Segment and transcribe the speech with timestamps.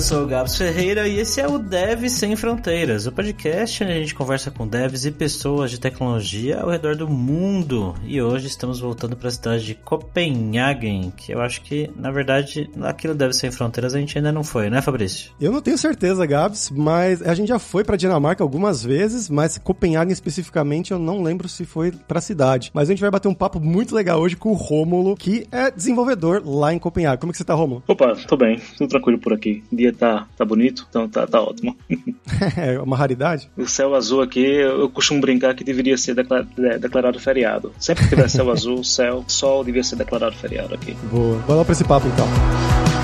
[0.00, 3.92] eu sou o Gabs Ferreira e esse é o Dev Sem Fronteiras, o podcast onde
[3.92, 7.94] a gente conversa com devs e pessoas de tecnologia ao redor do mundo.
[8.06, 12.70] E hoje estamos voltando para a cidade de Copenhagen, que eu acho que, na verdade,
[12.80, 15.32] aquilo Dev Sem Fronteiras a gente ainda não foi, né, Fabrício?
[15.38, 19.58] Eu não tenho certeza, Gabs, mas a gente já foi para Dinamarca algumas vezes, mas
[19.58, 22.70] Copenhagen especificamente eu não lembro se foi para a cidade.
[22.72, 25.70] Mas a gente vai bater um papo muito legal hoje com o Rômulo, que é
[25.70, 27.18] desenvolvedor lá em Copenhagen.
[27.20, 27.82] Como é que você tá, Rômulo?
[27.86, 29.62] Opa, tô bem, tudo tranquilo por aqui.
[29.70, 31.76] O dia tá, tá bonito, então tá, tá ótimo.
[32.56, 33.50] é uma raridade?
[33.56, 37.72] O céu azul aqui, eu costumo brincar que deveria ser declarado feriado.
[37.78, 40.96] Sempre que tiver céu azul, céu, sol, devia ser declarado feriado aqui.
[41.10, 41.38] Boa.
[41.38, 42.99] Vamos lá pra esse papo então.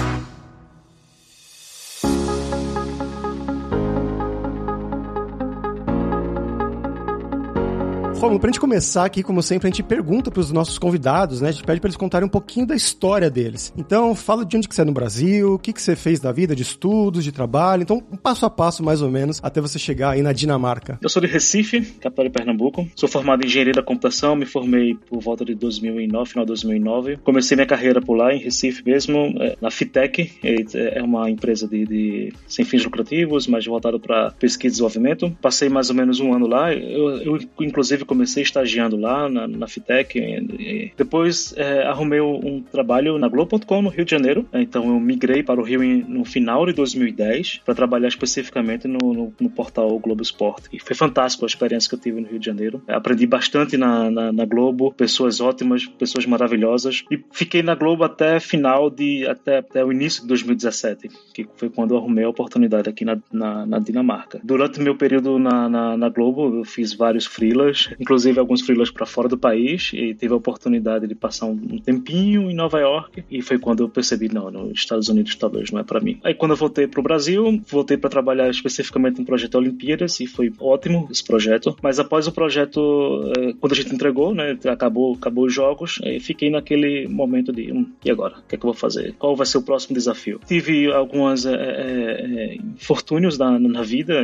[8.19, 11.51] Romulo, pra gente começar aqui, como sempre, a gente pergunta pros nossos convidados, né?
[11.51, 13.73] A gente pede pra eles contarem um pouquinho da história deles.
[13.77, 16.33] Então, fala de onde que você é no Brasil, o que que você fez da
[16.33, 17.83] vida, de estudos, de trabalho.
[17.83, 20.99] Então, um passo a passo, mais ou menos, até você chegar aí na Dinamarca.
[21.03, 22.89] Eu sou de Recife, capital de Pernambuco.
[22.97, 27.19] Sou formado em Engenharia da Computação, me formei por volta de 2009, final de 2009.
[27.19, 30.33] Comecei minha carreira por lá, em Recife mesmo, é, na Fitec.
[30.43, 35.37] É uma empresa de, de sem fins lucrativos, mas voltada para pesquisa e desenvolvimento.
[35.43, 36.73] Passei mais ou menos um ano lá.
[36.73, 40.19] Eu, eu inclusive, comecei estagiando lá na, na Fitec.
[40.19, 44.47] E depois é, arrumei um trabalho na Globo.com no Rio de Janeiro.
[44.53, 49.35] Então eu migrei para o Rio no final de 2010 para trabalhar especificamente no, no,
[49.39, 50.69] no, portal Globo Esporte.
[50.73, 52.83] E foi fantástico a experiência que eu tive no Rio de Janeiro.
[52.89, 57.05] Aprendi bastante na, na, na Globo, pessoas ótimas, pessoas maravilhosas.
[57.11, 61.69] E fiquei na Globo até final de até, até o início de 2017, que foi
[61.69, 64.41] quando eu arrumei a oportunidade aqui na, na, na Dinamarca.
[64.43, 69.07] Durante meu período na, na, na Globo, eu fiz vários freelas, inclusive alguns freelas para
[69.07, 73.43] fora do país e tive a oportunidade de passar um tempinho em Nova York e
[73.43, 76.19] foi quando eu percebi não, nos Estados Unidos talvez não é para mim.
[76.23, 80.27] Aí quando eu voltei para o Brasil, voltei para trabalhar especificamente no projeto Olimpíadas e
[80.27, 81.77] foi ótimo esse projeto.
[81.83, 86.51] Mas após o projeto, eh, quando a gente entregou, né, acabou, acabou os jogos, fiquei
[86.51, 89.15] naquele momento de hum, e agora, o que é que eu vou fazer?
[89.19, 90.41] Qual vai ser o próximo desafio?
[90.47, 94.15] Tive algumas é, é, infortúnios na, na vida,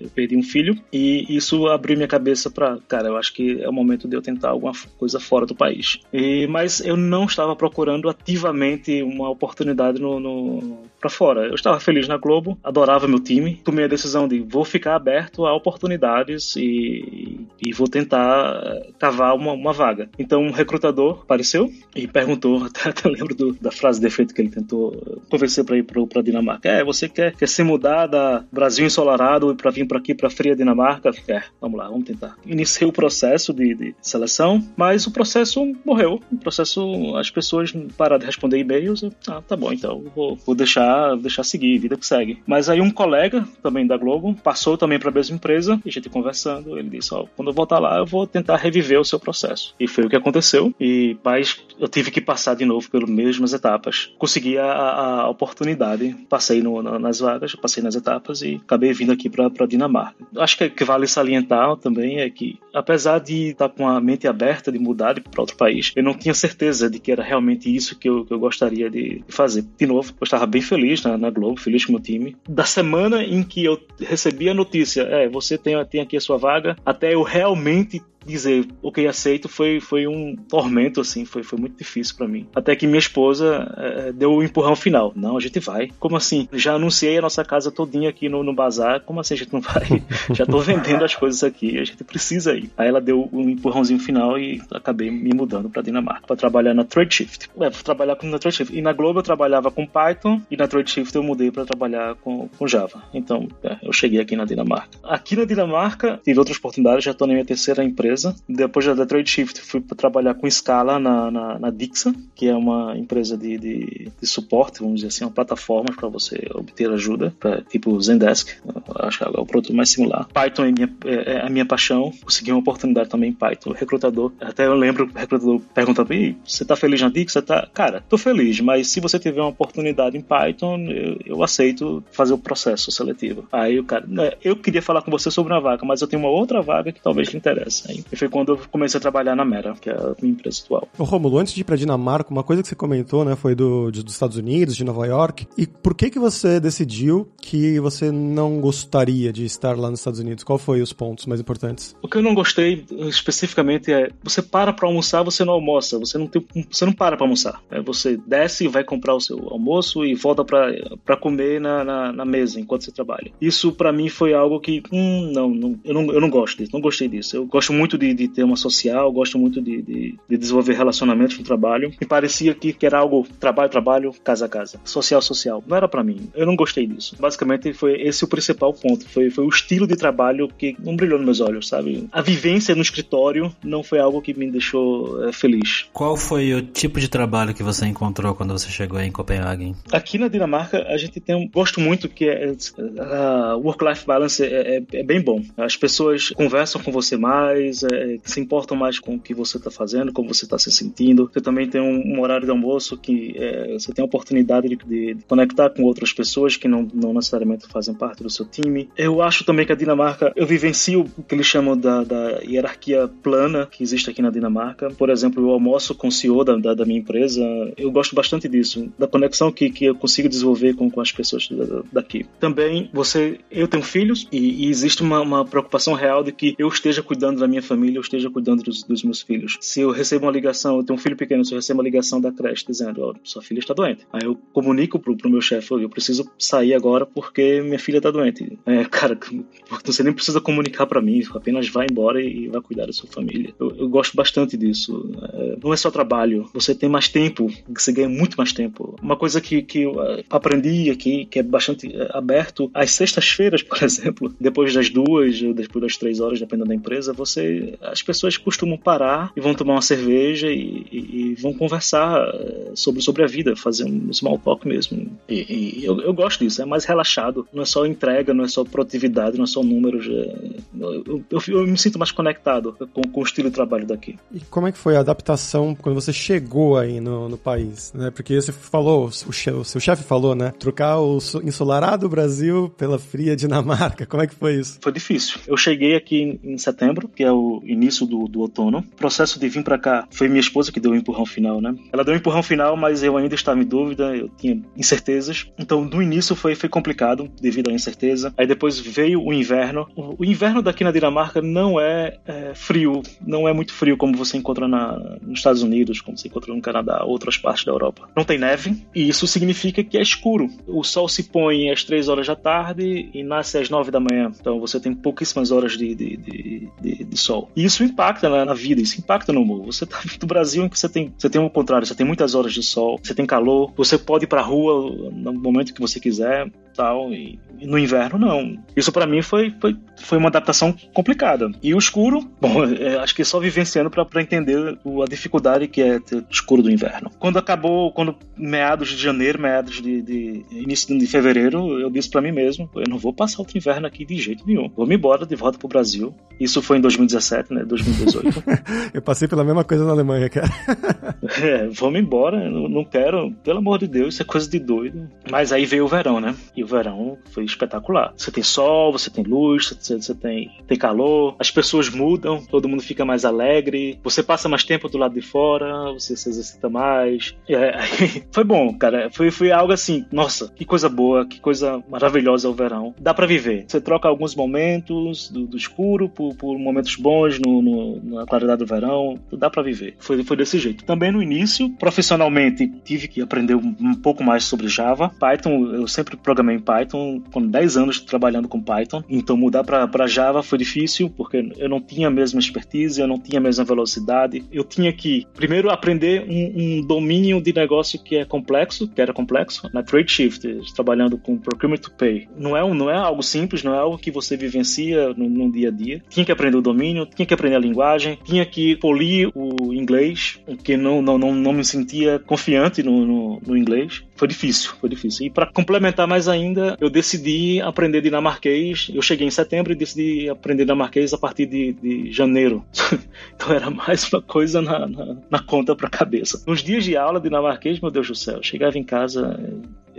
[0.00, 3.72] eu perdi um filho e isso abriu minha cabeça para, cara, acho que é o
[3.72, 6.00] momento de eu tentar alguma coisa fora do país.
[6.12, 11.46] E, mas eu não estava procurando ativamente uma oportunidade no, no para fora.
[11.46, 15.46] Eu estava feliz na Globo, adorava meu time, tomei a decisão de vou ficar aberto
[15.46, 20.08] a oportunidades e, e vou tentar eh, cavar uma, uma, vaga.
[20.18, 24.40] Então um recrutador apareceu e perguntou, até, até lembro do, da frase de efeito que
[24.40, 26.68] ele tentou convencer para ir para Dinamarca.
[26.68, 30.56] É, você quer, quer se mudar da Brasil ensolarado para vir para aqui para fria
[30.56, 31.10] Dinamarca?
[31.28, 32.36] É, vamos lá, vamos tentar.
[32.44, 36.20] Iniciei o processo processo de, de, seleção, mas o processo morreu.
[36.32, 39.04] O processo, as pessoas pararam de responder e-mails.
[39.28, 42.42] Ah, tá bom, então vou, vou deixar, deixar seguir, vida que segue.
[42.44, 45.92] Mas aí um colega também da Globo passou também para a mesma empresa e a
[45.92, 49.04] gente conversando, ele disse: Ó, oh, quando eu voltar lá, eu vou tentar reviver o
[49.04, 49.72] seu processo.
[49.78, 50.74] E foi o que aconteceu.
[50.80, 54.12] E mas eu tive que passar de novo pelas mesmas etapas.
[54.18, 59.30] Consegui a, a oportunidade, passei no, nas vagas, passei nas etapas e acabei vindo aqui
[59.30, 60.16] para Dinamarca.
[60.36, 64.00] Acho que, que vale salientar também é que, apesar de de estar tá com a
[64.00, 65.92] mente aberta de mudar para outro país.
[65.94, 69.22] Eu não tinha certeza de que era realmente isso que eu, que eu gostaria de
[69.28, 69.64] fazer.
[69.78, 72.36] De novo, eu estava bem feliz na, na, Globo, feliz com o meu time.
[72.48, 76.38] Da semana em que eu recebi a notícia, é, você tem, tem aqui a sua
[76.38, 81.76] vaga, até eu realmente dizer ok aceito foi foi um tormento assim foi foi muito
[81.78, 82.46] difícil para mim.
[82.54, 85.12] Até que minha esposa é, deu o um empurrão final.
[85.14, 85.90] Não a gente vai.
[85.98, 86.48] Como assim?
[86.52, 89.00] Já anunciei a nossa casa todinha aqui no, no bazar.
[89.00, 90.02] Como assim a gente não vai?
[90.34, 92.70] Já tô vendendo as coisas aqui a gente precisa ir.
[92.76, 96.84] Aí ela deu um empurrãozinho final e acabei me mudando para Dinamarca para trabalhar na
[96.84, 100.56] Tradeshift é, pra trabalhar com na Tradeshift e na Globo eu trabalhava com Python e
[100.56, 103.02] na Tradeshift eu mudei para trabalhar com, com Java.
[103.12, 104.98] Então é, eu cheguei aqui na Dinamarca.
[105.02, 108.34] Aqui na Dinamarca tive outras oportunidades já tô na minha terceira empresa empresa.
[108.48, 112.96] Depois da Detroit Shift, fui trabalhar com Scala na, na, na, Dixa, que é uma
[112.96, 117.60] empresa de, de, de suporte, vamos dizer assim, uma plataforma para você obter ajuda, pra,
[117.62, 118.56] tipo Zendesk,
[119.00, 120.26] acho que é o produto mais similar.
[120.32, 123.70] Python é, minha, é, é, a minha paixão, consegui uma oportunidade também em Python.
[123.70, 126.08] O recrutador, até eu lembro, o recrutador perguntando:
[126.44, 127.42] você tá feliz na Dixa?
[127.42, 127.68] Tá?
[127.72, 132.32] Cara, tô feliz, mas se você tiver uma oportunidade em Python, eu, eu aceito fazer
[132.32, 133.46] o processo seletivo.
[133.52, 134.06] Aí o cara,
[134.42, 137.00] eu queria falar com você sobre uma vaga, mas eu tenho uma outra vaga que
[137.00, 137.90] talvez te interesse.
[137.90, 140.62] Aí E foi quando eu comecei a trabalhar na Mera, que é a minha empresa
[140.64, 140.88] atual.
[140.98, 143.90] Ô Romulo, antes de ir pra Dinamarca, uma coisa que você comentou, né, foi do,
[143.90, 145.46] de, dos Estados Unidos, de Nova York.
[145.56, 150.20] E por que que você decidiu que você não gostaria de estar lá nos Estados
[150.20, 150.44] Unidos?
[150.44, 151.96] Qual foi os pontos mais importantes?
[152.02, 156.18] O que eu não gostei especificamente é você para para almoçar, você não almoça, você
[156.18, 157.62] não tem, você não para para almoçar.
[157.70, 162.12] É, você desce e vai comprar o seu almoço e volta para comer na, na,
[162.12, 163.30] na, mesa enquanto você trabalha.
[163.40, 166.72] Isso para mim foi algo que hum, não, não, eu não, eu não gosto disso,
[166.72, 167.36] não gostei disso.
[167.36, 171.38] Eu gosto muito de, de ter uma social, gosto muito de, de, de, desenvolver relacionamentos
[171.38, 171.92] no trabalho.
[172.00, 175.62] Me parecia que, que era algo trabalho, trabalho, casa, casa, social, social.
[175.66, 176.30] Não era para mim.
[176.34, 177.14] Eu não gostei disso.
[177.20, 179.06] Basicamente foi esse o principal ponto.
[179.08, 182.08] Foi, foi o estilo de trabalho que não brilhou nos meus olhos, sabe?
[182.10, 185.86] A vivência no escritório não foi algo que me deixou é, feliz.
[185.92, 189.74] Qual foi o tipo de trabalho que você encontrou quando você chegou em Copenhague?
[189.92, 192.54] Aqui na Dinamarca a gente tem um gosto muito que é,
[193.00, 195.42] a work-life balance é, é, é, bem bom.
[195.56, 199.70] As pessoas conversam com você mais, é, se importam mais com o que você está
[199.70, 201.30] fazendo, como você está se sentindo.
[201.32, 204.76] Você também tem um, um horário de almoço que é, você tem a oportunidade de,
[204.76, 208.88] de, conectar com outras pessoas que não, não necessariamente fazem parte do seu time.
[208.96, 213.08] Eu acho também que a Dinamarca, eu vivencio o que eles chamam da, da hierarquia
[213.22, 214.90] plana que existe aqui na Dinamarca.
[214.90, 217.42] Por exemplo, eu almoço com o CEO da, da, da minha empresa.
[217.76, 221.48] Eu gosto bastante disso, da conexão que, que eu consigo desenvolver com, com as pessoas
[221.92, 222.26] daqui.
[222.38, 226.68] Também, você, eu tenho filhos e, e existe uma, uma, preocupação real de que eu
[226.68, 229.58] esteja cuidando da minha família, eu esteja cuidando dos, dos, meus filhos.
[229.60, 232.20] Se eu recebo uma ligação, eu tenho um filho pequeno, se eu recebo uma ligação
[232.20, 235.72] da creche dizendo, oh, sua filha está doente, aí eu comunico pro, pro meu chefe,
[235.72, 238.58] eu preciso sair agora porque minha filha está doente.
[238.64, 239.18] É, cara,
[239.84, 243.54] você nem precisa comunicar para mim, apenas vai embora e, vai cuidar da sua família.
[243.58, 245.10] Eu, eu gosto bastante disso.
[245.32, 248.96] É, não é só trabalho, você tem mais tempo, você ganha muito mais tempo.
[249.02, 253.62] Uma coisa que, que eu uh, aprendi aqui, que é bastante uh, aberto, às sextas-feiras,
[253.64, 258.36] por exemplo, depois das duas, depois das três horas, dependendo da empresa, você, as pessoas
[258.36, 263.22] costumam parar e vão tomar uma cerveja e, e, e vão conversar uh, sobre, sobre
[263.22, 265.10] a vida, fazer um small talk mesmo.
[265.28, 268.48] E, e eu, eu, gosto disso, é mais relaxado, não é só entrega, não é
[268.48, 270.06] só produtividade, não é só números.
[270.06, 270.36] É,
[270.78, 274.16] eu, eu, eu, me sinto mais conectado com, com o estilo de trabalho daqui.
[274.32, 277.92] E como é que foi a adaptação quando você chegou aí no, no país?
[277.94, 278.10] Né?
[278.10, 280.52] Porque você falou, o, che, o seu chefe falou, né?
[280.58, 284.06] Trocar o ensolarado Brasil pela fria Dinamarca.
[284.06, 284.78] Como é que foi isso?
[284.80, 285.40] Foi difícil.
[285.46, 288.78] Eu cheguei aqui em setembro, que é o início do, do outono.
[288.78, 291.74] O processo de vir para cá foi minha esposa que deu o empurrão final, né?
[291.92, 295.46] Ela deu o empurrão final, mas eu ainda estava em dúvida, eu tinha incertezas.
[295.58, 298.32] Então, no início foi, foi complicado devido à incerteza.
[298.36, 299.86] Aí depois veio o inverno.
[299.94, 304.16] O, o inverno daqui na Dinamarca não é, é, frio, não é muito frio como
[304.16, 308.08] você encontra na, nos Estados Unidos, como você encontra no Canadá, outras partes da Europa.
[308.16, 310.48] Não tem neve e isso significa que é escuro.
[310.66, 314.30] O sol se põe às 3 horas da tarde e nasce às 9 da manhã.
[314.38, 317.50] Então você tem pouquíssimas horas de, de, de, de, de sol.
[317.54, 319.64] E isso impacta na, na, vida, isso impacta no humor.
[319.66, 322.34] Você tá do Brasil em que você tem, você tem o contrário, você tem muitas
[322.34, 326.00] horas de sol, você tem calor, você pode ir pra rua no momento que você
[326.00, 328.56] quiser, tal, e, e no inverno não.
[328.76, 331.50] Isso para mim foi, foi, foi uma adaptação complicada.
[331.62, 335.98] E o escuro, bom, é, acho que só vivenciando para entender a dificuldade que é
[335.98, 337.10] ter escuro do inverno.
[337.18, 342.20] Quando acabou, quando meados de janeiro, meados de, de início de fevereiro, eu disse para
[342.20, 344.70] mim mesmo, eu não vou passar outro inverno aqui de jeito nenhum.
[344.76, 346.14] Vou me embora de volta pro Brasil.
[346.38, 347.64] Isso foi em 2017, né?
[347.64, 348.44] 2018.
[348.92, 350.48] eu passei pela mesma coisa na Alemanha, cara.
[351.42, 355.08] é, vou-me embora, não, não quero, pelo amor de Deus, isso é coisa de doido.
[355.30, 356.34] Mas aí veio o verão, né?
[356.56, 358.12] E verão foi espetacular.
[358.16, 362.68] Você tem sol, você tem luz, você, você tem, tem calor, as pessoas mudam, todo
[362.68, 366.68] mundo fica mais alegre, você passa mais tempo do lado de fora, você se exercita
[366.68, 367.36] mais.
[367.48, 367.78] É,
[368.30, 369.10] foi bom, cara.
[369.10, 372.94] Foi, foi algo assim, nossa, que coisa boa, que coisa maravilhosa o verão.
[372.98, 373.64] Dá para viver.
[373.66, 378.58] Você troca alguns momentos do, do escuro por, por, momentos bons no, no, na claridade
[378.58, 379.18] do verão.
[379.32, 379.96] Dá para viver.
[379.98, 380.84] Foi, foi desse jeito.
[380.84, 385.10] Também no início, profissionalmente, tive que aprender um, um pouco mais sobre Java.
[385.18, 389.02] Python, eu sempre programei em Python, com 10 anos trabalhando com Python.
[389.08, 393.18] Então mudar para Java foi difícil, porque eu não tinha a mesma expertise, eu não
[393.18, 394.44] tinha a mesma velocidade.
[394.50, 399.12] Eu tinha que, primeiro, aprender um, um domínio de negócio que é complexo, que era
[399.12, 402.28] complexo, na Trade Shift, trabalhando com Procurement to Pay.
[402.36, 405.68] Não é, não é algo simples, não é algo que você vivencia no, no dia
[405.68, 406.02] a dia.
[406.08, 410.40] Tinha que aprender o domínio, tinha que aprender a linguagem, tinha que polir o inglês,
[410.62, 414.04] que não, não, não, não me sentia confiante no, no, no inglês.
[414.16, 415.26] Foi difícil, foi difícil.
[415.26, 418.90] E para complementar mais ainda, eu decidi aprender dinamarquês.
[418.92, 422.64] Eu cheguei em setembro e decidi aprender dinamarquês a partir de, de janeiro.
[423.34, 426.42] então era mais uma coisa na, na, na conta para cabeça.
[426.46, 429.38] Nos dias de aula dinamarquês, meu Deus do céu, chegava em casa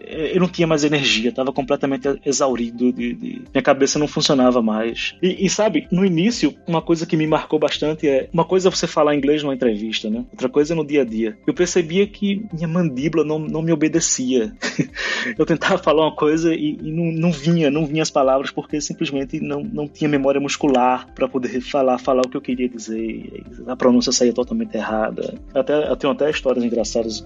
[0.09, 5.15] eu não tinha mais energia, estava completamente exaurido, de, de, minha cabeça não funcionava mais.
[5.21, 8.71] E, e, sabe, no início, uma coisa que me marcou bastante é uma coisa é
[8.71, 10.25] você falar inglês numa entrevista, né?
[10.31, 11.37] Outra coisa é no dia a dia.
[11.45, 14.53] Eu percebia que minha mandíbula não, não me obedecia.
[15.37, 18.79] eu tentava falar uma coisa e, e, não, não vinha, não vinha as palavras porque
[18.79, 23.43] simplesmente não, não tinha memória muscular para poder falar, falar o que eu queria dizer.
[23.67, 25.35] A pronúncia saía totalmente errada.
[25.53, 27.23] Até, eu tenho até histórias engraçadas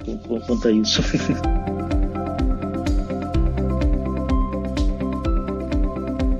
[0.47, 1.01] quanto a isso.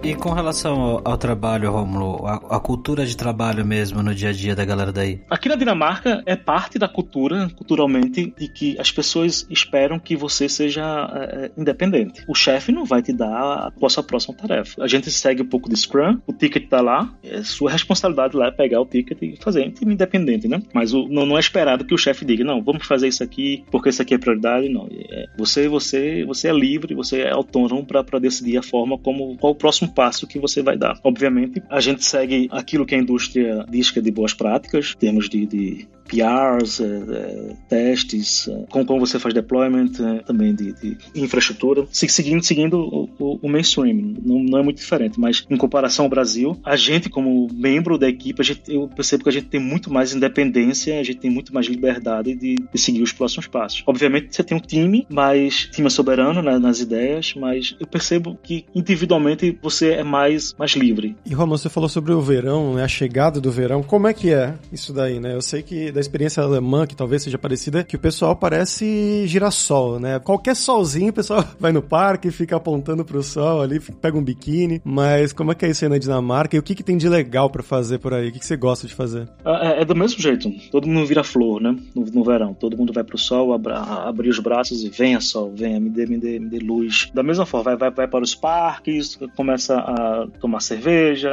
[0.04, 4.30] E com relação ao, ao trabalho, Romulo, a, a, cultura de trabalho mesmo no dia
[4.30, 5.22] a dia da galera daí?
[5.30, 10.50] Aqui na Dinamarca é parte da cultura, culturalmente, de que as pessoas esperam que você
[10.50, 10.82] seja
[11.14, 12.24] é, independente.
[12.28, 14.84] O chefe não vai te dar a sua próxima tarefa.
[14.84, 18.48] A gente segue um pouco de Scrum, o ticket tá lá, é sua responsabilidade lá
[18.48, 20.64] é pegar o ticket e fazer time independente, né?
[20.74, 23.64] Mas o, não, não, é esperado que o chefe diga, não, vamos fazer isso aqui
[23.70, 24.90] porque isso aqui é prioridade, não.
[24.92, 29.54] É, você, você, você é livre, você é autônomo para decidir a forma como qual
[29.54, 31.00] o próximo passo que você vai dar.
[31.04, 35.30] Obviamente, a gente segue aquilo que a indústria diz que é de boas práticas, termos
[35.30, 39.94] de, de PRs, é, é, testes, é, com como você faz deployment,
[40.26, 44.16] também de, de infraestrutura, seguindo, seguindo o, o, o mainstream.
[44.22, 48.10] Não, não, é muito diferente, mas em comparação ao Brasil, a gente, como membro da
[48.10, 51.54] equipe, gente, eu percebo que a gente tem muito mais independência, a gente tem muito
[51.54, 53.84] mais liberdade de, de seguir os próximos passos.
[53.86, 58.38] Obviamente, você tem um time, mas time é soberano né, nas ideias, mas eu percebo
[58.44, 61.16] que individualmente você é mais, mais livre.
[61.26, 63.84] E Romulo, você falou sobre o verão, né, a chegada do verão.
[63.84, 65.36] Como é que é isso daí, né?
[65.36, 70.00] Eu sei que da experiência alemã, que talvez seja parecida, que o pessoal parece girassol,
[70.00, 70.20] né?
[70.20, 74.82] Qualquer solzinho, o pessoal vai no parque, fica apontando pro sol ali, pega um biquíni.
[74.84, 76.56] Mas como é que é isso aí na Dinamarca?
[76.56, 78.30] E o que, que tem de legal para fazer por aí?
[78.30, 79.28] O que, que você gosta de fazer?
[79.46, 80.50] É, é, do mesmo jeito.
[80.72, 81.76] Todo mundo vira flor, né?
[81.96, 82.54] No, no verão.
[82.54, 86.06] Todo mundo vai pro sol, abra, abrir os braços e venha sol, venha, me dê,
[86.06, 87.10] me dê, me dê luz.
[87.14, 91.32] Da mesma forma, vai, vai, vai para os parques, começa a tomar cerveja,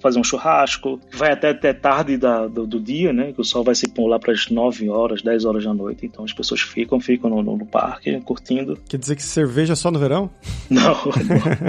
[0.00, 3.32] fazer um churrasco, vai até, até tarde da, do, do dia, né?
[3.32, 6.06] Que o sol vai se pôr lá para as 9 horas, 10 horas da noite.
[6.06, 8.78] Então as pessoas ficam, ficam no, no, no parque, curtindo.
[8.88, 10.30] Quer dizer que cerveja só no verão?
[10.70, 10.94] Não,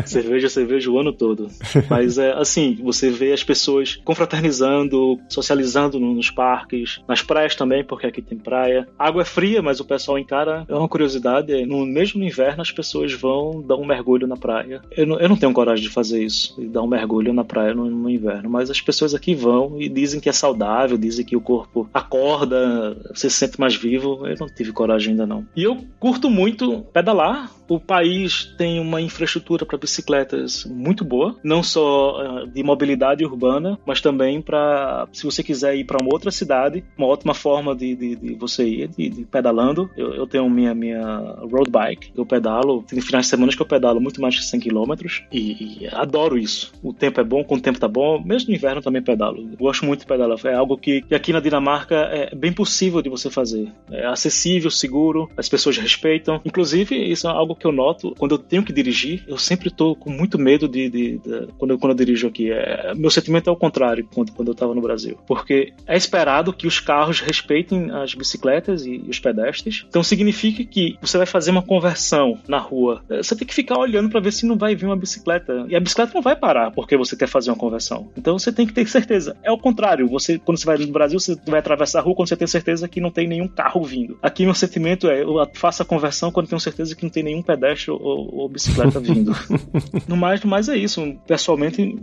[0.05, 1.49] cerveja, cerveja o ano todo.
[1.89, 8.07] Mas é assim, você vê as pessoas confraternizando, socializando nos parques, nas praias também, porque
[8.07, 8.87] aqui tem praia.
[8.97, 10.65] A água é fria, mas o pessoal encara.
[10.67, 14.37] É uma curiosidade, é, no mesmo no inverno as pessoas vão dar um mergulho na
[14.37, 14.81] praia.
[14.91, 17.73] Eu não, eu não tenho coragem de fazer isso, de dar um mergulho na praia
[17.73, 21.35] no, no inverno, mas as pessoas aqui vão e dizem que é saudável, dizem que
[21.35, 24.27] o corpo acorda, você se sente mais vivo.
[24.27, 25.45] Eu não tive coragem ainda não.
[25.55, 27.51] E eu curto muito pedalar.
[27.67, 33.79] O país tem uma infraestrutura para bicicletas muito boa, não só uh, de mobilidade urbana,
[33.85, 37.95] mas também para, se você quiser ir para uma outra cidade, uma ótima forma de,
[37.95, 39.89] de, de você ir, de, de pedalando.
[39.97, 43.65] Eu, eu, tenho minha, minha road bike, eu pedalo, tem finais de semana que eu
[43.65, 44.93] pedalo muito mais de 100 km
[45.31, 46.71] e, e, adoro isso.
[46.83, 49.49] O tempo é bom, quando o tempo tá bom, mesmo no inverno também pedalo.
[49.51, 53.01] Eu gosto muito de pedalar, é algo que, que aqui na Dinamarca é bem possível
[53.01, 53.71] de você fazer.
[53.89, 56.41] É acessível, seguro, as pessoas respeitam.
[56.45, 59.95] Inclusive, isso é algo que eu noto quando eu tenho que dirigir, eu sempre tô
[59.95, 62.51] com muito medo de, de, de quando, eu, quando eu dirijo aqui.
[62.51, 65.17] É, meu sentimento é o contrário quando, quando eu estava no Brasil.
[65.27, 69.85] Porque é esperado que os carros respeitem as bicicletas e, e os pedestres.
[69.87, 73.03] Então significa que você vai fazer uma conversão na rua.
[73.09, 75.65] É, você tem que ficar olhando para ver se não vai vir uma bicicleta.
[75.67, 78.09] E a bicicleta não vai parar porque você quer fazer uma conversão.
[78.17, 79.35] Então você tem que ter certeza.
[79.43, 80.07] É o contrário.
[80.09, 82.87] Você, quando você vai no Brasil, você vai atravessar a rua quando você tem certeza
[82.87, 84.17] que não tem nenhum carro vindo.
[84.21, 87.41] Aqui meu sentimento é, eu faço a conversão quando tenho certeza que não tem nenhum
[87.45, 89.31] pedestre ou, ou bicicleta vindo.
[90.07, 91.15] no mais, no mais é isso.
[91.27, 91.93] Pessoalmente,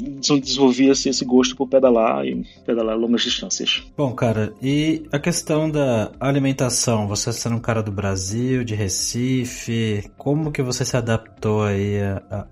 [0.41, 3.83] desenvolvi esse, esse gosto por pedalar e pedalar longas distâncias.
[3.97, 7.09] Bom, cara, e a questão da alimentação?
[7.09, 11.97] Você sendo um cara do Brasil, de Recife, como que você se adaptou aí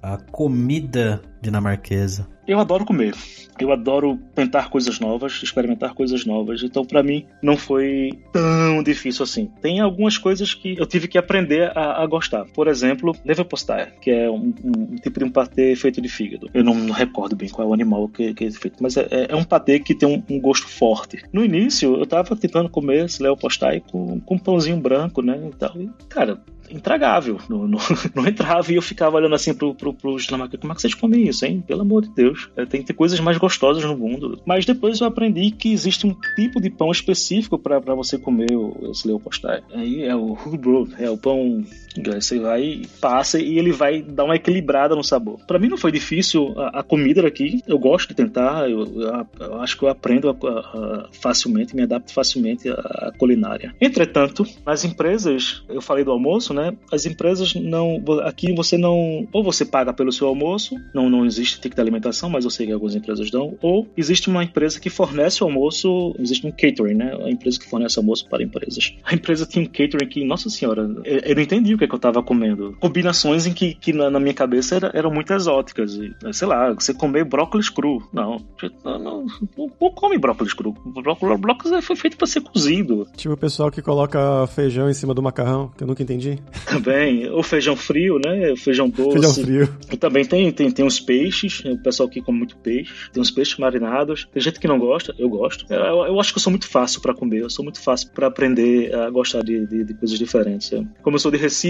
[0.03, 2.27] à comida dinamarquesa?
[2.47, 3.15] Eu adoro comer.
[3.61, 6.63] Eu adoro tentar coisas novas, experimentar coisas novas.
[6.63, 9.51] Então, para mim, não foi tão difícil assim.
[9.61, 12.47] Tem algumas coisas que eu tive que aprender a, a gostar.
[12.47, 16.49] Por exemplo, leverpostei, que é um, um, tipo de um patê feito de fígado.
[16.55, 19.07] Eu não, não recordo bem qual é o animal que, que é feito, mas é,
[19.11, 21.23] é, é um patê que tem um, um, gosto forte.
[21.33, 25.39] No início, eu tava tentando comer esse leverpostei com, com um pãozinho branco, né?
[25.47, 25.77] E tal.
[25.77, 26.41] E, cara,
[26.71, 27.39] intragável.
[27.49, 27.79] Não, não,
[28.15, 30.61] não, entrava e eu ficava olhando assim pro, pro, dinamarqueses.
[30.61, 31.63] Como é que vocês comem isso, hein?
[31.67, 32.49] Pelo amor de Deus.
[32.57, 34.41] É, tem que ter coisas mais gostosas no mundo.
[34.45, 38.49] Mas depois eu aprendi que existe um tipo de pão específico para você comer
[38.91, 39.63] esse leopostai.
[39.73, 41.65] Aí é o Hubro, é o pão.
[42.15, 45.41] Você vai, passa e ele vai dar uma equilibrada no sabor.
[45.47, 47.63] Para mim não foi difícil a, a, comida daqui.
[47.67, 48.71] Eu gosto de tentar.
[48.71, 53.75] Eu, eu, eu acho que eu aprendo a, a, facilmente, me adapto facilmente à culinária.
[53.81, 56.61] Entretanto, nas empresas, eu falei do almoço, né?
[56.61, 56.77] né?
[56.93, 58.03] As empresas não.
[58.25, 59.27] Aqui você não.
[59.33, 62.67] Ou você paga pelo seu almoço, não, não existe ticket de alimentação, mas eu sei
[62.67, 63.57] que algumas empresas dão.
[63.63, 67.17] Ou existe uma empresa que fornece o almoço, existe um catering, né?
[67.25, 68.95] A empresa que fornece almoço para empresas.
[69.05, 71.95] A empresa tinha um catering que, nossa senhora, eu, eu não entendi que, é que
[71.95, 72.77] eu estava comendo.
[72.79, 75.95] Combinações em que, que na, na minha cabeça era, eram muito exóticas.
[75.95, 78.03] E, sei lá, você comer brócolis cru.
[78.13, 78.45] Não,
[78.85, 80.75] não, não, não come brócolis cru.
[81.03, 83.07] Brócolis, brócolis foi feito para ser cozido.
[83.17, 86.39] Tipo o pessoal que coloca feijão em cima do macarrão, que eu nunca entendi.
[86.69, 87.29] Também.
[87.31, 88.55] Ou feijão frio, né?
[88.57, 89.13] Feijão doce.
[89.13, 89.75] Feijão frio.
[89.91, 92.93] E também tem, tem, tem uns peixes, o pessoal que come muito peixe.
[93.13, 94.29] Tem uns peixes marinados.
[94.33, 95.65] Tem gente que não gosta, eu gosto.
[95.73, 98.27] Eu, eu acho que eu sou muito fácil para comer, eu sou muito fácil para
[98.27, 100.71] aprender a gostar de, de, de, coisas diferentes.
[101.03, 101.70] Como eu sou de Recife,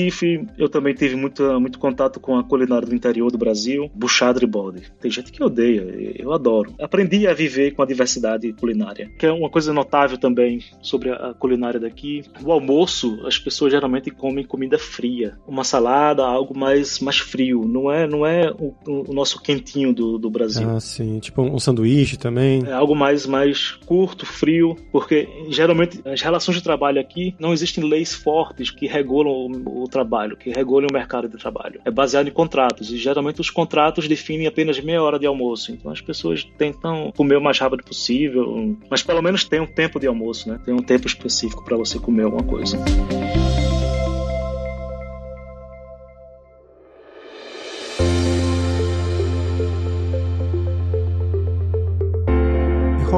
[0.59, 4.47] eu também tive muito, muito contato com a culinária do interior do Brasil, buchada de
[4.47, 4.83] bode.
[5.01, 6.75] Tem gente que odeia, eu adoro.
[6.81, 11.35] Aprendi a viver com a diversidade culinária, que é uma coisa notável também sobre a
[11.39, 12.23] culinária daqui.
[12.43, 17.65] O almoço, as pessoas geralmente comem comida fria, uma salada, algo mais, mais frio.
[17.67, 20.69] Não é, não é o, o nosso quentinho do, do Brasil.
[20.69, 21.19] Ah, sim.
[21.19, 22.65] Tipo um sanduíche também.
[22.67, 27.85] É algo mais, mais curto, frio, porque geralmente as relações de trabalho aqui não existem
[27.85, 31.81] leis fortes que regulam o, o trabalho, que regulam o mercado de trabalho.
[31.85, 35.73] É baseado em contratos e geralmente os contratos definem apenas meia hora de almoço.
[35.73, 39.99] Então as pessoas tentam comer o mais rápido possível, mas pelo menos tem um tempo
[39.99, 40.59] de almoço, né?
[40.65, 42.79] Tem um tempo específico para você comer alguma coisa.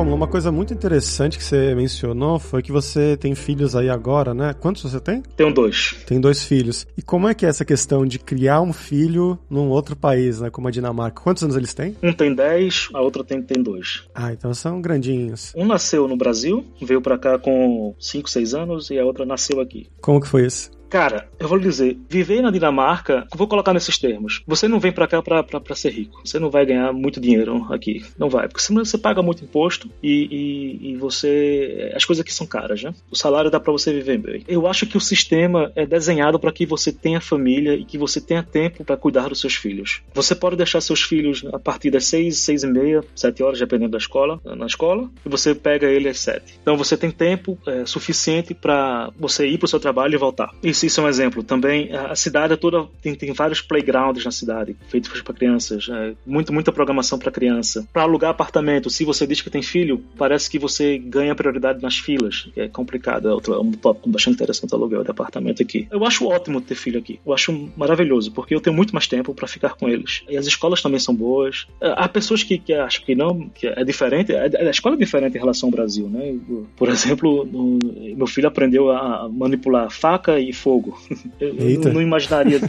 [0.02, 4.34] Romulo, uma coisa muito interessante que você mencionou foi que você tem filhos aí agora,
[4.34, 4.52] né?
[4.52, 5.22] Quantos você tem?
[5.36, 5.96] Tenho dois.
[6.04, 6.84] Tem dois filhos.
[6.96, 10.50] E como é que é essa questão de criar um filho num outro país, né?
[10.50, 11.22] Como a Dinamarca?
[11.22, 11.96] Quantos anos eles têm?
[12.02, 14.02] Um tem dez, a outra tem, tem dois.
[14.12, 15.52] Ah, então são grandinhos.
[15.56, 19.60] Um nasceu no Brasil, veio para cá com cinco, seis anos, e a outra nasceu
[19.60, 19.86] aqui.
[20.00, 20.68] Como que foi isso?
[20.92, 24.42] Cara, eu vou lhe dizer, viver na Dinamarca, vou colocar nesses termos.
[24.46, 26.20] Você não vem para cá para ser rico.
[26.22, 28.04] Você não vai ganhar muito dinheiro aqui.
[28.18, 28.46] Não vai.
[28.46, 31.90] Porque senão você paga muito imposto e, e, e você.
[31.96, 32.92] As coisas aqui são caras, né?
[33.10, 34.44] O salário dá para você viver bem.
[34.46, 38.20] Eu acho que o sistema é desenhado para que você tenha família e que você
[38.20, 40.02] tenha tempo para cuidar dos seus filhos.
[40.12, 43.92] Você pode deixar seus filhos a partir das seis, seis e meia, sete horas, dependendo
[43.92, 46.58] da escola, na escola, e você pega ele às sete.
[46.60, 50.50] Então você tem tempo é, suficiente para você ir para o seu trabalho e voltar.
[50.62, 51.42] Isso isso, é um exemplo.
[51.42, 55.88] Também a cidade toda tem, tem vários playgrounds na cidade, feitos para crianças.
[55.90, 57.86] É, muito, muita programação para criança.
[57.92, 61.98] Para alugar apartamento, se você diz que tem filho, parece que você ganha prioridade nas
[61.98, 63.28] filas, é complicado.
[63.28, 65.86] É, outro, é um tópico bastante interessante aluguel de apartamento aqui.
[65.90, 67.20] Eu acho ótimo ter filho aqui.
[67.24, 70.22] Eu acho maravilhoso, porque eu tenho muito mais tempo para ficar com eles.
[70.28, 71.66] E as escolas também são boas.
[71.80, 74.34] É, há pessoas que, que acham que não, que é diferente.
[74.34, 76.34] A escola é diferente em relação ao Brasil, né?
[76.76, 77.48] Por exemplo,
[78.16, 80.98] meu filho aprendeu a manipular faca e fogo fogo.
[81.38, 82.60] Eu não, imaginaria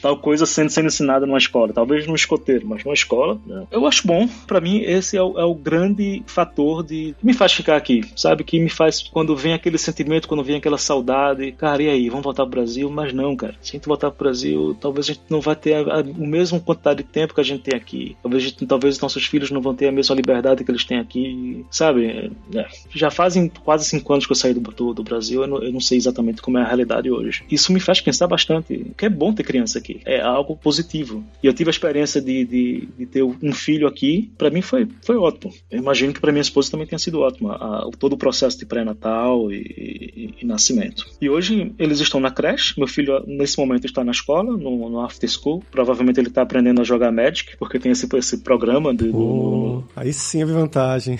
[0.00, 1.72] tal coisa sendo, sendo ensinada numa escola.
[1.72, 3.38] Talvez num escoteiro, mas numa escola.
[3.46, 3.66] Né?
[3.70, 4.26] Eu acho bom.
[4.46, 8.02] para mim, esse é o, é o, grande fator de que me faz ficar aqui.
[8.16, 8.44] Sabe?
[8.44, 11.52] Que me faz, quando vem aquele sentimento, quando vem aquela saudade.
[11.52, 12.08] Cara, e aí?
[12.08, 12.88] Vamos voltar pro Brasil?
[12.90, 13.54] Mas não, cara.
[13.60, 16.26] Se a gente voltar pro Brasil, talvez a gente não vai ter a, a, o
[16.26, 18.16] mesmo quantidade de tempo que a gente tem aqui.
[18.22, 21.64] Talvez, gente, talvez nossos filhos não vão ter a mesma liberdade que eles têm aqui.
[21.70, 22.30] Sabe?
[22.54, 25.42] É, já fazem quase cinco anos que eu saí do, do, do Brasil.
[25.42, 28.26] Eu não, eu não sei exatamente como é a realidade hoje isso me faz pensar
[28.26, 28.92] bastante.
[28.96, 31.24] Que é bom ter criança aqui, é algo positivo.
[31.42, 34.88] E eu tive a experiência de, de, de ter um filho aqui, para mim foi,
[35.04, 35.52] foi ótimo.
[35.70, 38.58] Eu imagino que para minha esposa também tenha sido ótimo, a, a, todo o processo
[38.58, 41.06] de pré-natal e, e, e, nascimento.
[41.20, 45.00] E hoje eles estão na creche, meu filho nesse momento está na escola, no, no
[45.00, 45.62] after school.
[45.70, 48.94] Provavelmente ele está aprendendo a jogar Magic, porque tem esse, esse programa.
[48.94, 51.18] De, oh, aí sim é vantagem.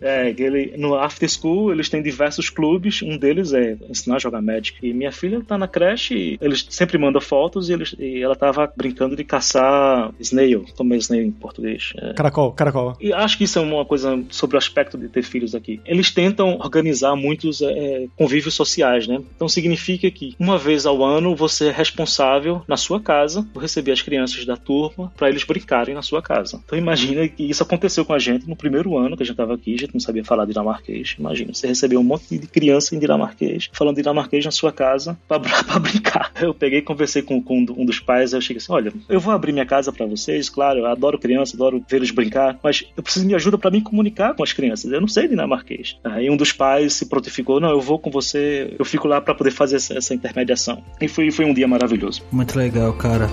[0.00, 4.42] é, ele, no after school eles têm diversos clubes, um deles é ensinar a jogar
[4.42, 4.78] Magic.
[4.82, 8.72] E minha filha está na creche, eles sempre mandam fotos e, eles, e ela tava
[8.76, 11.92] brincando de caçar snail, como é snail em português.
[11.96, 12.12] É.
[12.14, 12.96] Caracol, caracol.
[13.00, 15.80] E acho que isso é uma coisa sobre o aspecto de ter filhos aqui.
[15.84, 19.20] Eles tentam organizar muitos é, convívios sociais, né?
[19.34, 23.92] Então significa que uma vez ao ano você é responsável na sua casa por receber
[23.92, 26.60] as crianças da turma para eles brincarem na sua casa.
[26.64, 29.54] Então imagina que isso aconteceu com a gente no primeiro ano que a gente tava
[29.54, 31.16] aqui, a gente não sabia falar dinamarquês.
[31.18, 35.39] Imagina, você recebeu um monte de criança em dinamarquês, falando dinamarquês na sua casa para
[35.66, 36.32] pra brincar.
[36.40, 39.32] Eu peguei e conversei com, com, um dos pais, eu cheguei assim, olha, eu vou
[39.32, 43.26] abrir minha casa para vocês, claro, eu adoro criança, adoro vê-los brincar, mas eu preciso
[43.26, 45.98] de ajuda para me comunicar com as crianças, eu não sei dinamarquês.
[46.04, 49.34] Aí um dos pais se prontificou, não, eu vou com você, eu fico lá para
[49.34, 50.82] poder fazer essa, essa intermediação.
[51.00, 52.22] E foi, foi um dia maravilhoso.
[52.30, 53.28] Muito legal, cara.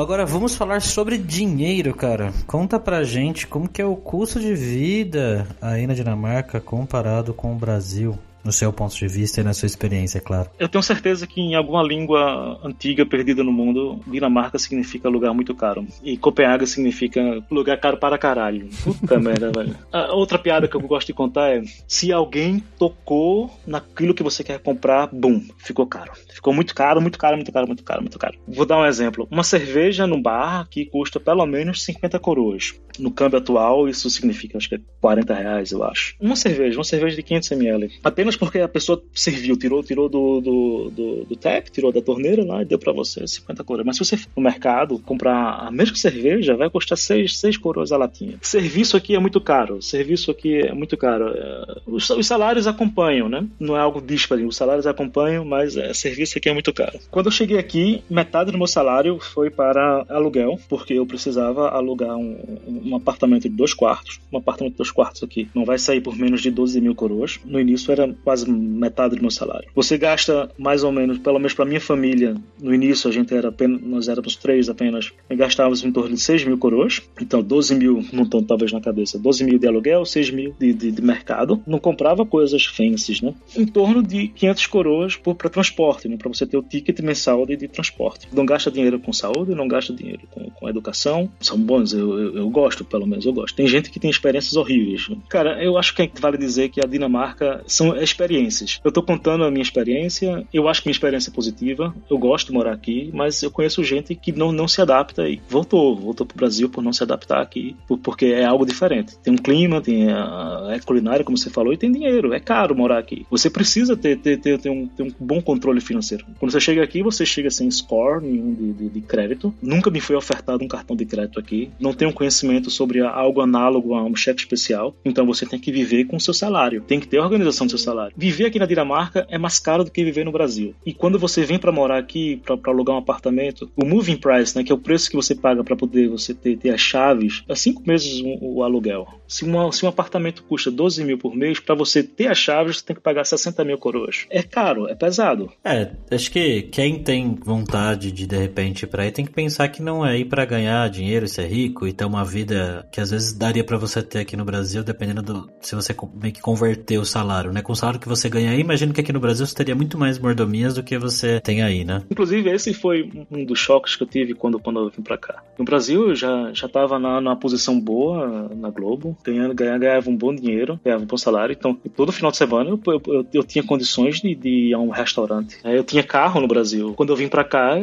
[0.00, 2.32] Agora vamos falar sobre dinheiro, cara.
[2.46, 7.52] Conta pra gente como que é o custo de vida aí na Dinamarca comparado com
[7.52, 10.50] o Brasil no seu ponto de vista e na sua experiência, é claro.
[10.58, 15.54] Eu tenho certeza que em alguma língua antiga perdida no mundo, Dinamarca significa lugar muito
[15.54, 15.86] caro.
[16.02, 18.68] E Copenhague significa lugar caro para caralho.
[18.82, 19.76] Puta merda, velho.
[19.92, 24.42] A outra piada que eu gosto de contar é: se alguém tocou naquilo que você
[24.42, 26.12] quer comprar, bum, ficou caro.
[26.32, 28.38] Ficou muito caro, muito caro, muito caro, muito caro, muito caro.
[28.46, 29.28] Vou dar um exemplo.
[29.30, 32.74] Uma cerveja no bar que custa pelo menos 50 coroas.
[32.98, 36.14] No câmbio atual, isso significa, acho que é 40 reais, eu acho.
[36.20, 37.90] Uma cerveja, uma cerveja de 500 ml.
[38.04, 42.44] Apenas porque a pessoa serviu, tirou, tirou do, do, do, do tap, tirou da torneira
[42.44, 43.86] lá e deu para você 50 coroas.
[43.86, 47.92] Mas se você for no mercado comprar a mesma cerveja, vai custar 6, 6 coroas
[47.92, 48.38] a latinha.
[48.42, 49.80] Serviço aqui é muito caro.
[49.82, 51.28] Serviço aqui é muito caro.
[51.28, 53.46] É, os, os salários acompanham, né?
[53.58, 54.46] Não é algo disparo.
[54.46, 56.98] Os salários acompanham, mas é, serviço aqui é muito caro.
[57.10, 62.16] Quando eu cheguei aqui, metade do meu salário foi para aluguel, porque eu precisava alugar
[62.16, 64.20] um, um apartamento de dois quartos.
[64.32, 67.40] Um apartamento de dois quartos aqui não vai sair por menos de 12 mil coroas.
[67.44, 69.68] No início era quase metade do meu salário.
[69.74, 73.48] Você gasta mais ou menos, pelo menos para minha família, no início a gente era
[73.48, 78.04] apenas, nós éramos três apenas, gastávamos em torno de 6 mil coroas, então 12 mil,
[78.12, 81.62] não estão talvez na cabeça, 12 mil de aluguel, 6 mil de, de, de mercado.
[81.66, 83.34] Não comprava coisas fancies, né?
[83.56, 86.16] Em torno de 500 coroas para transporte, né?
[86.16, 88.28] para você ter o ticket mensal de, de, transporte.
[88.32, 91.30] Não gasta dinheiro com saúde, não gasta dinheiro com, com educação.
[91.40, 93.54] São bons, eu, eu, eu, gosto, pelo menos eu gosto.
[93.54, 95.08] Tem gente que tem experiências horríveis.
[95.28, 98.80] Cara, eu acho que vale dizer que a Dinamarca são experiências.
[98.84, 102.48] Eu tô contando a minha experiência, eu acho que minha experiência é positiva, eu gosto
[102.48, 106.26] de morar aqui, mas eu conheço gente que não, não se adapta e voltou, voltou
[106.26, 109.16] pro Brasil por não se adaptar aqui, porque é algo diferente.
[109.18, 112.76] Tem um clima, tem a, é culinária, como você falou, e tem dinheiro, é caro
[112.76, 113.26] morar aqui.
[113.30, 116.24] Você precisa ter, ter, ter, ter, um, ter um bom controle financeiro.
[116.38, 119.54] Quando você chega aqui, você chega sem score nenhum de, de, de crédito.
[119.62, 121.70] Nunca me foi ofertado um cartão de crédito aqui.
[121.80, 124.94] Não tenho conhecimento sobre algo análogo a um cheque especial.
[125.04, 126.82] Então você tem que viver com o seu salário.
[126.82, 128.14] Tem que ter organização do seu salário salário.
[128.16, 130.74] Viver aqui na Dinamarca é mais caro do que viver no Brasil.
[130.84, 134.64] E quando você vem para morar aqui, para alugar um apartamento, o moving price, né,
[134.64, 137.54] que é o preço que você paga para poder você ter, ter, as chaves, é
[137.54, 139.06] cinco meses o, aluguel.
[139.26, 142.78] Se, uma, se um apartamento custa 12 mil por mês, para você ter as chaves,
[142.78, 144.26] você tem que pagar 60 mil coroas.
[144.30, 145.50] É caro, é pesado.
[145.64, 149.68] É, acho que quem tem vontade de de repente ir pra aí tem que pensar
[149.68, 153.10] que não é ir para ganhar dinheiro, ser rico e ter uma vida que às
[153.10, 156.98] vezes daria para você ter aqui no Brasil, dependendo do se você meio que converter
[156.98, 157.62] o salário, né?
[157.62, 159.98] Com o salário que você ganha aí, imagino que aqui no Brasil você teria muito
[159.98, 162.02] mais mordomias do que você tem aí, né?
[162.10, 165.42] Inclusive, esse foi um dos choques que eu tive quando, quando eu vim pra cá.
[165.58, 170.10] No Brasil, eu já, já tava na, numa posição boa na Globo, ganhando, ganhava, ganhava
[170.10, 173.26] um bom dinheiro, ganhava um bom salário, então todo final de semana eu, eu, eu,
[173.32, 175.58] eu tinha condições de, de ir a um restaurante.
[175.64, 176.94] Eu tinha carro no Brasil.
[176.94, 177.74] Quando eu vim pra cá,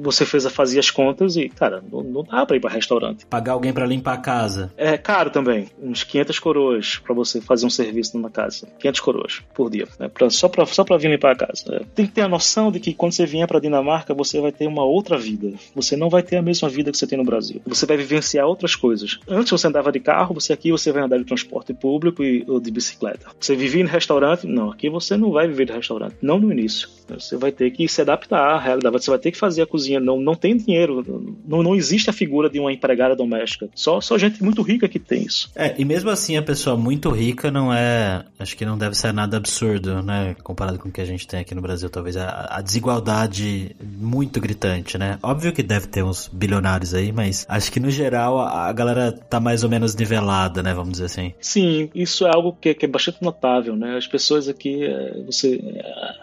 [0.00, 3.26] você fez, fazia as contas e, cara, não, não dá pra ir pra restaurante.
[3.26, 4.72] Pagar alguém para limpar a casa.
[4.76, 5.68] É caro também.
[5.80, 8.68] Uns 500 coroas para você fazer um serviço numa casa.
[8.78, 10.08] 500 coroas por dia, né?
[10.08, 11.64] pra, só para só pra vir limpar a casa.
[11.74, 14.52] É, tem que ter a noção de que quando você vier para Dinamarca, você vai
[14.52, 15.52] ter uma outra vida.
[15.74, 17.60] Você não vai ter a mesma vida que você tem no Brasil.
[17.66, 19.18] Você vai vivenciar outras coisas.
[19.28, 22.60] Antes você andava de carro, você aqui você vai andar de transporte público e, ou
[22.60, 23.26] de bicicleta.
[23.38, 24.46] Você vivia em restaurante?
[24.46, 26.16] Não, aqui você não vai viver de restaurante.
[26.22, 26.88] Não no início.
[27.14, 29.02] Você vai ter que se adaptar à realidade.
[29.02, 30.00] Você vai ter que fazer a cozinha.
[30.00, 31.04] Não, não tem dinheiro.
[31.46, 33.68] Não, não existe a figura de uma empregada doméstica.
[33.74, 35.50] Só, só gente muito rica que tem isso.
[35.54, 38.24] É, e mesmo assim a pessoa muito rica não é.
[38.38, 40.36] Acho que não deve ser nada absurdo, né?
[40.42, 44.40] Comparado com o que a gente tem aqui no Brasil, talvez a, a desigualdade muito
[44.40, 45.18] gritante, né?
[45.22, 49.12] Óbvio que deve ter uns bilionários aí, mas acho que no geral a, a galera
[49.12, 50.74] tá mais ou menos nivelada, né?
[50.74, 51.34] Vamos dizer assim.
[51.40, 53.96] Sim, isso é algo que, que é bastante notável, né?
[53.96, 55.60] As pessoas aqui, é, você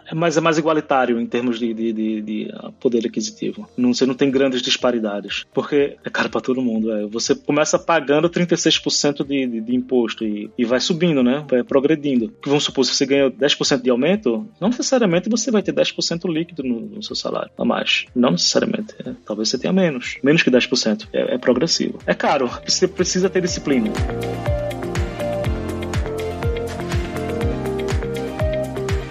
[0.10, 3.68] é mais, é mais igualitário em termos de, de, de, de poder aquisitivo.
[3.76, 6.92] Não, você não tem grandes disparidades, porque é caro para todo mundo.
[6.92, 7.06] É.
[7.08, 11.46] Você começa pagando 36% de, de, de imposto e, e vai subindo, né?
[11.50, 12.34] Vai progredindo.
[12.46, 16.63] Vamos supor, se você ganha 10% de aumento, não necessariamente você vai ter 10% líquido
[16.63, 18.06] no, no, seu salário a mais.
[18.16, 18.96] Não necessariamente.
[19.06, 19.12] É.
[19.26, 20.18] Talvez você tenha menos.
[20.24, 21.08] Menos que 10%.
[21.13, 22.00] É, é progressivo.
[22.06, 22.50] É caro.
[22.66, 23.92] Você precisa ter disciplina.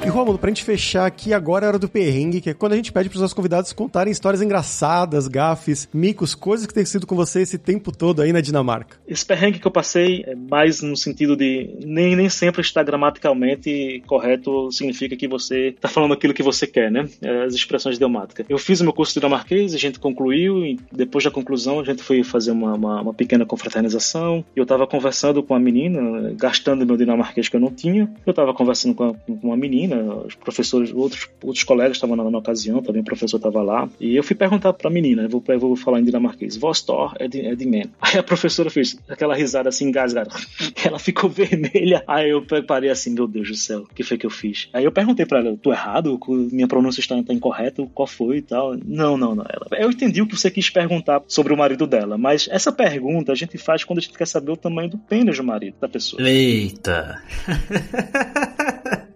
[0.08, 2.92] Rômulo, pra gente fechar aqui, agora é hora do perrengue, que é quando a gente
[2.92, 7.42] pede pros nossos convidados contarem histórias engraçadas, gafes, micos, coisas que tem sido com você
[7.42, 8.96] esse tempo todo aí na Dinamarca.
[9.06, 14.02] Esse perrengue que eu passei é mais no sentido de nem, nem sempre estar gramaticalmente
[14.06, 17.08] correto significa que você tá falando aquilo que você quer, né?
[17.22, 18.46] É, as expressões idiomáticas.
[18.48, 22.02] Eu fiz o meu curso dinamarquês, a gente concluiu, e depois da conclusão a gente
[22.02, 24.44] foi fazer uma, uma, uma pequena confraternização.
[24.54, 28.10] Eu tava conversando com uma menina, gastando meu dinamarquês que eu não tinha.
[28.26, 32.30] Eu tava conversando com, a, com uma menina, os professores, outros, outros colegas estavam na,
[32.30, 35.28] na, ocasião, também o professor estava lá, e eu fui perguntar para a menina, eu
[35.28, 37.90] vou, eu vou falar em dinamarquês, Vostor é de, é de man.
[38.00, 40.30] Aí a professora fez aquela risada assim, engasgada,
[40.84, 44.26] ela ficou vermelha, aí eu parei assim, meu Deus do céu, o que foi que
[44.26, 44.68] eu fiz?
[44.72, 46.18] Aí eu perguntei para ela, tô errado?
[46.28, 47.86] Minha pronúncia está, está incorreta?
[47.94, 48.76] Qual foi e tal?
[48.84, 49.44] Não, não, não.
[49.48, 53.32] Ela, eu entendi o que você quis perguntar sobre o marido dela, mas essa pergunta
[53.32, 55.88] a gente faz quando a gente quer saber o tamanho do pênis do marido da
[55.88, 56.22] pessoa.
[56.22, 57.22] Eita!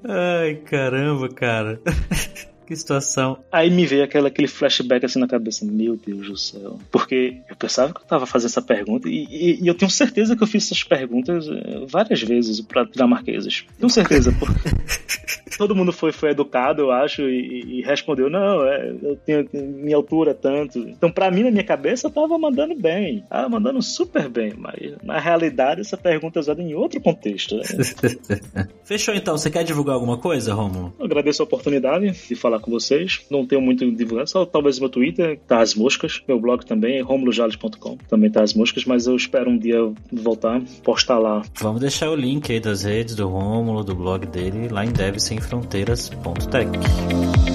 [0.05, 1.81] Ai, caramba, cara.
[2.71, 3.37] Que situação.
[3.51, 5.65] Aí me veio aquela, aquele flashback assim na cabeça.
[5.65, 6.79] Meu Deus do céu.
[6.89, 10.37] Porque eu pensava que eu tava fazendo essa pergunta e, e, e eu tenho certeza
[10.37, 13.67] que eu fiz essas perguntas eh, várias vezes para dinamarqueses.
[13.77, 14.33] Tenho certeza.
[14.39, 14.69] Porque
[15.61, 19.95] todo mundo foi, foi educado, eu acho, e, e respondeu: Não, é, eu tenho minha
[19.95, 20.79] altura tanto.
[20.79, 23.23] Então, para mim, na minha cabeça, eu tava mandando bem.
[23.29, 24.55] Tava mandando super bem.
[24.57, 27.57] Mas na realidade, essa pergunta é usada em outro contexto.
[27.57, 27.63] Né?
[28.85, 29.37] Fechou então.
[29.37, 30.95] Você quer divulgar alguma coisa, Romulo?
[30.99, 33.27] agradeço a oportunidade de falar com vocês.
[33.31, 36.23] Não tenho muito divulgado, só talvez meu Twitter, tá as moscas.
[36.27, 37.99] Meu blog também é romulojales.com.
[38.09, 41.43] Também tá as moscas, mas eu espero um dia voltar, postar lá.
[41.61, 45.50] Vamos deixar o link aí das redes do Rômulo, do blog dele, lá em devsemfronteiras.tech.
[45.51, 47.50] pessoal,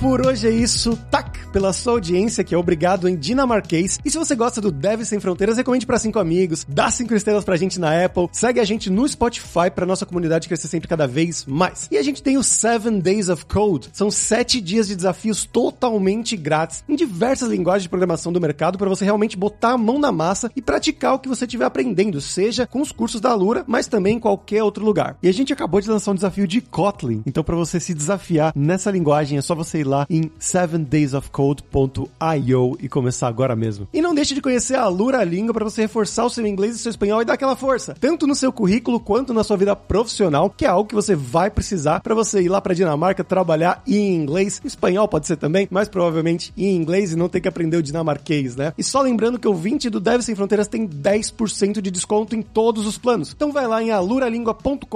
[0.00, 0.98] por hoje é isso.
[1.10, 3.98] Tac pela sua audiência, que é obrigado em dinamarquês.
[4.04, 7.44] E se você gosta do Dev Sem Fronteiras, recomende para cinco amigos, dá cinco estrelas
[7.44, 11.06] pra gente na Apple, segue a gente no Spotify pra nossa comunidade crescer sempre cada
[11.06, 11.86] vez mais.
[11.90, 13.90] E a gente tem o Seven Days of Code.
[13.92, 18.88] São sete dias de desafios totalmente grátis em diversas linguagens de programação do mercado para
[18.88, 22.66] você realmente botar a mão na massa e praticar o que você estiver aprendendo, seja
[22.66, 25.16] com os cursos da Alura, mas também em qualquer outro lugar.
[25.22, 28.52] E a gente acabou de lançar um desafio de Kotlin, então para você se desafiar
[28.54, 33.28] nessa linguagem é só você ir lá em Seven Days of Code code.io e começar
[33.28, 33.88] agora mesmo.
[33.92, 36.78] E não deixe de conhecer a Lura Língua para você reforçar o seu inglês e
[36.78, 40.50] seu espanhol e dar aquela força, tanto no seu currículo quanto na sua vida profissional,
[40.50, 44.14] que é algo que você vai precisar para você ir lá para Dinamarca trabalhar em
[44.14, 44.60] inglês.
[44.64, 48.56] Espanhol pode ser também, mas provavelmente em inglês e não ter que aprender o dinamarquês,
[48.56, 48.72] né?
[48.76, 52.42] E só lembrando que o 20 do Deve Sem Fronteiras tem 10% de desconto em
[52.42, 53.32] todos os planos.
[53.34, 54.86] Então vai lá em aluralingua.com.br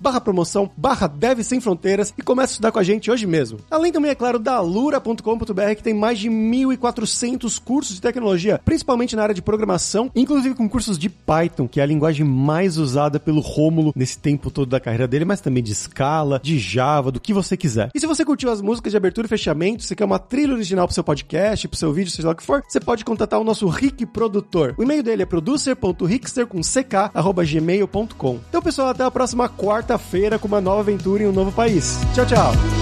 [0.00, 3.58] barra promoção barra Deve Sem Fronteiras e comece a estudar com a gente hoje mesmo.
[3.70, 9.14] Além também, é claro, da alura.com.br que tem mais de 1.400 cursos de tecnologia, principalmente
[9.14, 13.20] na área de programação, inclusive com cursos de Python, que é a linguagem mais usada
[13.20, 17.20] pelo Rômulo nesse tempo todo da carreira dele, mas também de Scala, de Java, do
[17.20, 17.90] que você quiser.
[17.94, 20.88] E se você curtiu as músicas de abertura e fechamento, você quer uma trilha original
[20.88, 23.44] pro seu podcast, pro seu vídeo, seja lá o que for, você pode contatar o
[23.44, 24.74] nosso Rick Produtor.
[24.76, 28.40] O e-mail dele é producer.rickster com ck@gmail.com.
[28.48, 32.00] Então, pessoal, até a próxima quarta-feira com uma nova aventura em um novo país.
[32.14, 32.81] Tchau, tchau.